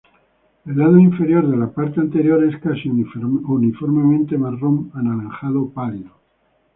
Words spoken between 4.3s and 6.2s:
marrón anaranjado pálido.